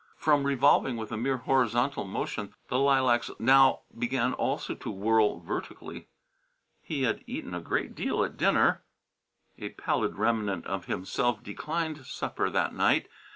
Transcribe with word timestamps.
From 0.17 0.45
revolving 0.47 0.97
with 0.97 1.11
a 1.11 1.15
mere 1.15 1.37
horizontal 1.37 2.05
motion 2.05 2.55
the 2.69 2.79
lilacs 2.79 3.29
now 3.37 3.83
began 3.95 4.33
also 4.33 4.73
to 4.73 4.89
whirl 4.89 5.39
vertically. 5.41 6.07
He 6.81 7.03
had 7.03 7.23
eaten 7.27 7.53
a 7.53 7.61
great 7.61 7.93
deal 7.93 8.23
at 8.23 8.35
dinner.... 8.35 8.83
A 9.59 9.69
pallid 9.69 10.15
remnant 10.15 10.65
of 10.65 10.85
himself 10.85 11.43
declined 11.43 12.03
supper 12.07 12.49
that 12.49 12.73
night. 12.73 13.09